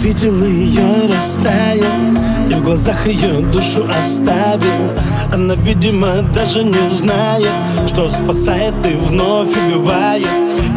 [0.00, 2.14] Увидел ее растаял
[2.48, 4.92] И в глазах ее душу оставил.
[5.32, 7.50] Она, видимо, даже не знает
[7.84, 10.28] Что спасает и вновь убивает.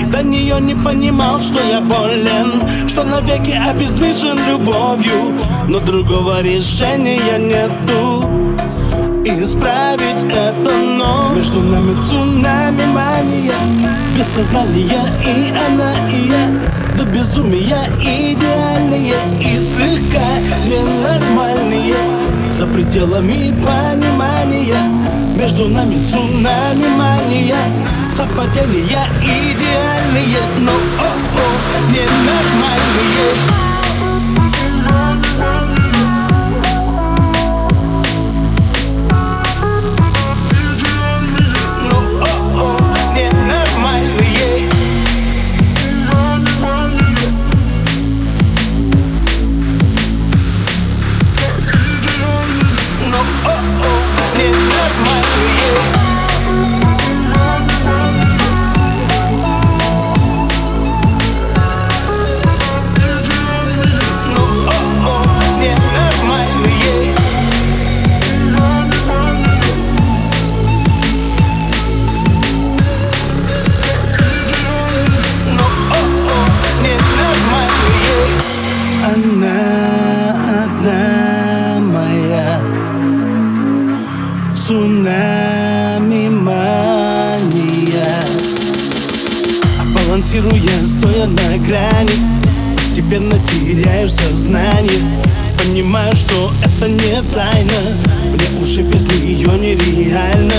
[0.00, 5.34] И до нее не понимал, что я болен Что навеки обездвижен любовью.
[5.68, 8.24] Но другого решения нету.
[9.26, 16.48] Исправить это, но Между нами цунами мания Без сознания и она, и я
[16.98, 20.26] До безумия идеальные И слегка
[20.64, 21.94] ненормальные
[22.52, 24.82] За пределами понимания
[25.36, 27.56] Между нами цунами мания
[28.14, 31.19] Совпадения идеальные Но, о-о,
[79.12, 80.30] Она
[80.62, 82.60] одна моя
[84.54, 87.40] Цунами мания.
[89.92, 92.12] Балансируя, стоя на грани
[92.76, 95.02] Постепенно теряю сознание.
[95.58, 97.96] Понимаю, что это не тайна.
[98.26, 100.54] Мне уже без нее нереально.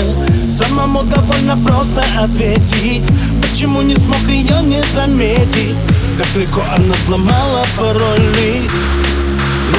[0.50, 3.02] Самому довольно просто ответить
[3.40, 5.74] Почему не смог ее не заметить
[6.22, 8.62] Как легко она сломала пароли.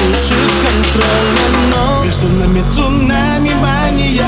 [0.04, 1.40] Лучше контрольно,
[1.70, 4.26] но Между нами цунами мания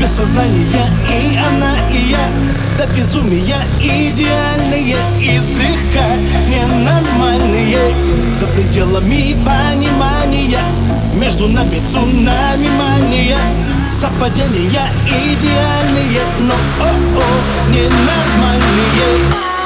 [0.00, 2.28] Без сознания и она, и я.
[2.78, 6.14] До безумия идеальные И слегка
[6.46, 7.92] ненормальные.
[8.38, 10.62] За пределами понимания
[11.16, 13.36] Между нами цунами мания
[13.92, 19.57] Совпадения идеальные Но, о-о, ненормальные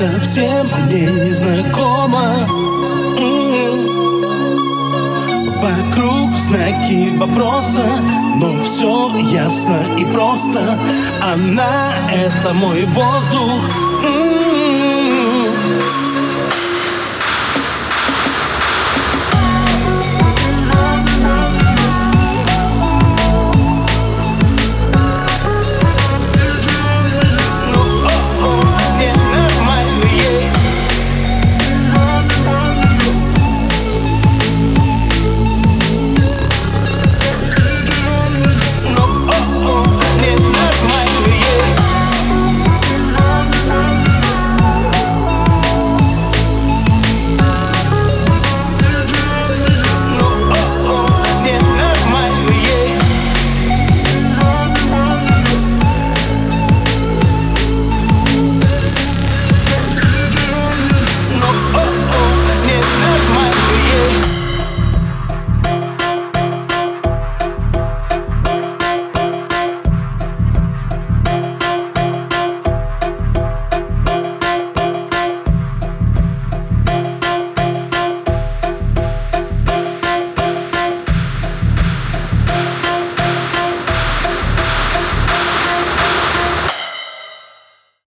[0.00, 2.48] Совсем мне незнакомо
[3.18, 3.86] М.
[5.60, 7.84] Вокруг знаки вопроса
[8.36, 10.78] Но все ясно и просто
[11.20, 13.68] Она— это мой воздух
[14.02, 14.49] М.